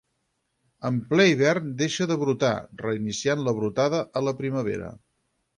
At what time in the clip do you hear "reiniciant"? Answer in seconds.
2.87-3.47